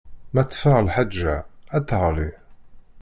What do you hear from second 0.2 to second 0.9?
Ma ṭṭfeɣ